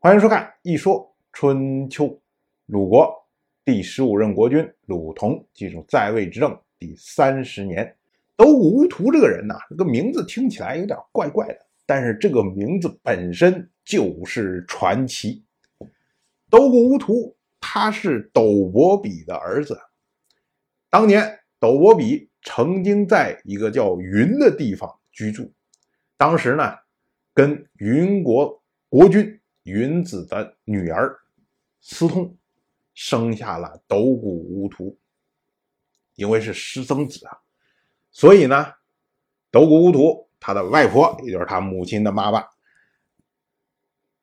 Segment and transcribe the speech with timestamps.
[0.00, 2.04] 欢迎收看《一说春秋》。
[2.66, 3.12] 鲁国
[3.64, 7.96] 第十五任国君鲁同进入在位执政第三十年。
[8.36, 15.44] 斗谷乌图这个人呐，这个名字听起来有点怪怪的，但是这个名字本身就是传奇。
[16.48, 19.76] 斗谷乌图他是斗伯比的儿子。
[20.88, 25.52] 当年斗伯比曾经在一个叫云的地方居住，
[26.16, 26.72] 当时呢，
[27.34, 29.37] 跟云国国君
[29.68, 31.20] 云子的女儿
[31.80, 32.36] 私通，
[32.94, 34.98] 生下了斗谷乌图。
[36.14, 37.38] 因为是私生子啊，
[38.10, 38.74] 所以呢，
[39.52, 42.44] 斗谷乌图他的外婆，也就是他母亲的妈妈，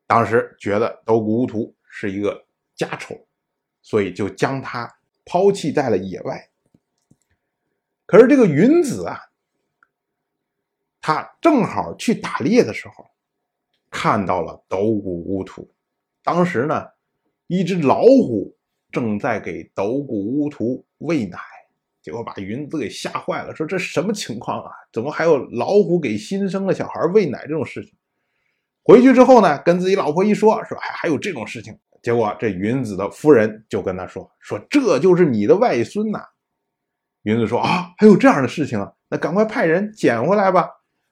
[0.06, 3.16] 当时觉得斗谷乌图是一个家丑，
[3.82, 4.94] 所以就将他
[5.24, 6.50] 抛弃在了野外。
[8.06, 9.22] 可是这个云子啊，
[11.00, 13.10] 他正好去打猎的时候，
[13.96, 15.66] 看到了斗谷乌图。
[16.22, 16.86] 当时呢，
[17.48, 18.54] 一只老虎
[18.92, 21.40] 正在给斗谷乌图喂奶，
[22.02, 24.70] 结果把云子给吓坏了，说这什么情况啊？
[24.92, 27.94] 怎么还有老虎给新生的小孩喂奶这种事情？
[28.84, 31.80] 回去之后呢，跟自己老婆一说，说还还有这种事情。
[32.04, 36.22] 结果这云子的夫人就跟他说，说这就是你的外孙呐。
[37.24, 38.92] 云子说：“啊，还有这样的事情啊？
[39.08, 40.70] 那赶快派人捡回来吧。”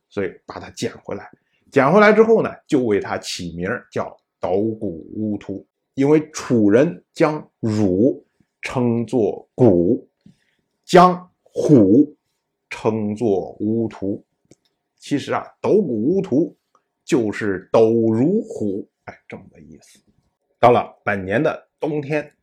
[0.09, 1.31] 所以把它捡回来。
[1.73, 8.23] 捡回来之后呢，就为他起名叫斗谷乌图，因为楚人将汝
[8.61, 10.07] 称作谷，
[10.85, 12.15] 将虎
[12.69, 14.23] 称作乌图。
[14.99, 16.55] 其实啊，斗谷乌图
[17.03, 19.99] 就是斗如虎，哎，这么个意思。
[20.59, 22.33] 到了本年的冬天，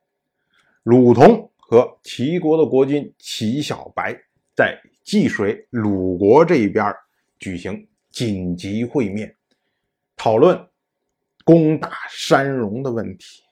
[0.82, 1.46] 鲁同。
[1.56, 4.12] 和齐国的国君齐小白
[4.56, 6.92] 在济水鲁国这一边
[7.38, 9.34] 举行紧急会面，
[10.16, 10.68] 讨论
[11.44, 13.42] 攻打山戎的问题。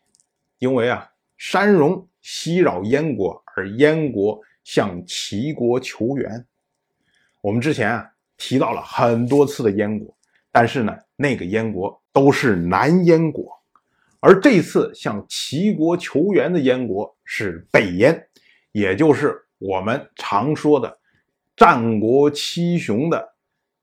[0.59, 6.45] 因为啊，山戎袭扰燕国，而燕国向齐国求援。
[7.41, 10.17] 我们之前啊提到了很多次的燕国，
[10.51, 13.57] 但是呢，那个燕国都是南燕国。
[14.21, 18.29] 而这次向齐国求援的燕国是北燕，
[18.73, 20.99] 也就是我们常说的
[21.57, 23.33] 战国七雄的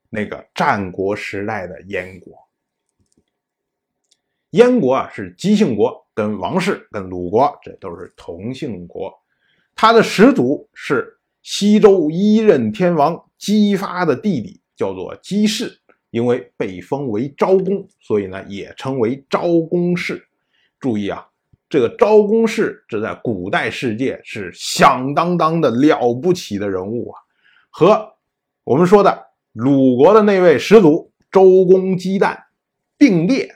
[0.10, 2.34] 那个战国时代的燕国。
[4.52, 9.14] 燕国啊是姬姓国，跟王室、跟鲁国这都是同姓国。
[9.76, 15.80] 他的始祖是西周一任天王姬发的弟弟，叫做姬氏。
[16.12, 20.26] 因为被封为昭公，所以呢也称为昭公氏。
[20.80, 21.28] 注意啊，
[21.68, 27.20] 这个昭公氏这在古代世界是响当当的了不起的人物啊，
[27.70, 28.16] 和
[28.64, 32.38] 我们说的鲁国的那位始祖周公姬旦
[32.98, 33.50] 并列，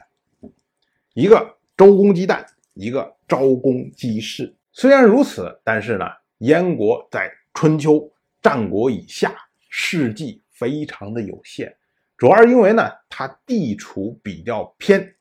[1.14, 4.56] 一个周公姬旦，一个昭公姬氏。
[4.72, 6.06] 虽然如此，但是呢，
[6.38, 8.10] 燕国在春秋
[8.42, 9.36] 战国以下
[9.68, 11.76] 事迹非常的有限。
[12.16, 15.16] 主要是因为呢，它地处比较偏。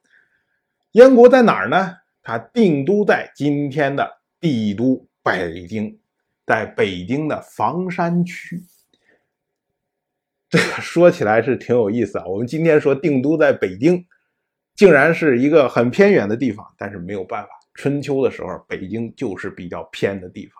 [0.92, 1.96] 燕国在哪儿呢？
[2.22, 4.08] 它定都在今天的
[4.38, 5.98] 帝都北京，
[6.46, 8.62] 在北京的房山区。
[10.50, 12.24] 这个说起来是挺有意思啊。
[12.26, 14.06] 我们今天说定都在北京，
[14.74, 16.66] 竟然是一个很偏远的地方。
[16.78, 20.54] 但是没有办法，春秋的时候，北京就是比较偏的地方。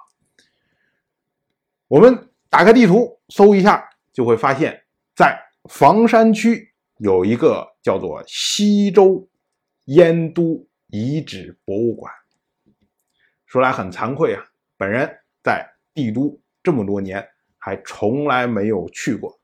[1.88, 4.82] 我们打开地图搜一下，就会发现，
[5.16, 5.40] 在
[5.70, 9.26] 房山区有一个叫做西周
[9.86, 12.12] 燕都遗址博物馆。
[13.46, 14.44] 说来很惭愧啊，
[14.76, 15.10] 本人
[15.42, 17.26] 在帝都这么多年，
[17.56, 19.37] 还从来没有去过。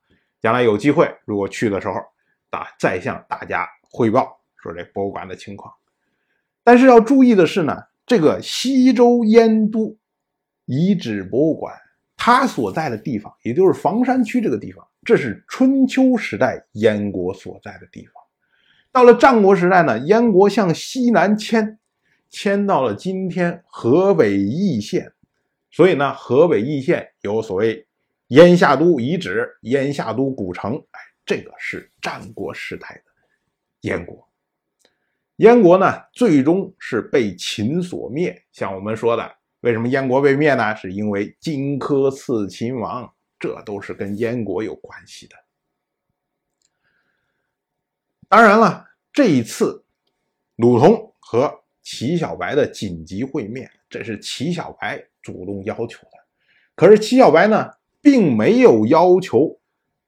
[0.44, 1.94] 将来有机会，如果去的时候，
[2.50, 5.72] 啊再向大家汇报说这博物馆的情况。
[6.62, 7.74] 但是要注意的是呢，
[8.04, 9.96] 这个西周燕都
[10.66, 11.74] 遗址博物馆，
[12.14, 14.86] 它所在的地方，也就是房山区这个地方。
[15.02, 18.12] 这是春秋时代燕国所在的地方。
[18.92, 21.78] 到了战国时代呢，燕国向西南迁，
[22.28, 25.10] 迁到了今天河北易县。
[25.70, 27.83] 所以呢，河北易县有所谓
[28.28, 30.76] 燕下都遗址、燕下都古城。
[30.90, 33.12] 哎，这个是战国时代的
[33.82, 34.28] 燕国。
[35.36, 38.44] 燕国呢，最终是被秦所灭。
[38.52, 40.74] 像我们说的，为什么燕国被灭呢？
[40.76, 43.10] 是因为荆轲刺秦王。
[43.36, 45.36] 这都是跟燕国有关系的。
[48.26, 49.84] 当然了，这一次
[50.56, 56.12] 鲁同和齐小白的紧急会面，这是齐小白主动要求的。
[56.74, 57.70] 可是齐小白呢，
[58.04, 59.58] 并没有要求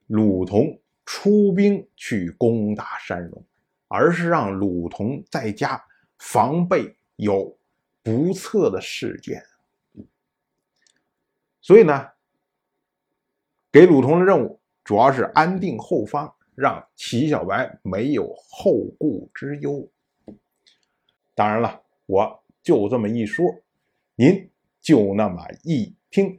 [0.07, 3.43] 鲁同出兵去攻打山戎，
[3.89, 5.83] 而是让鲁同在家
[6.19, 7.57] 防备有
[8.03, 9.43] 不测的事件。
[11.63, 12.11] 所以呢，
[13.73, 19.89] 给鲁同的任务主要是安定后方，让齐小白没有后顾之忧。
[21.35, 23.47] 当然了，我就这么一说，
[24.17, 24.51] 您
[24.83, 26.39] 就那么一听。